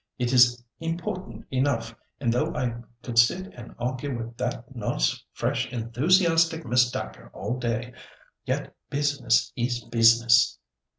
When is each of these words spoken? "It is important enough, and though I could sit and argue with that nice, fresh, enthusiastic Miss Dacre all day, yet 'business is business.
"It 0.17 0.33
is 0.33 0.63
important 0.79 1.45
enough, 1.51 1.93
and 2.19 2.33
though 2.33 2.55
I 2.55 2.73
could 3.03 3.19
sit 3.19 3.53
and 3.53 3.75
argue 3.77 4.17
with 4.17 4.35
that 4.37 4.75
nice, 4.75 5.23
fresh, 5.31 5.71
enthusiastic 5.71 6.65
Miss 6.65 6.89
Dacre 6.89 7.29
all 7.35 7.59
day, 7.59 7.93
yet 8.43 8.75
'business 8.89 9.53
is 9.55 9.83
business. 9.89 10.57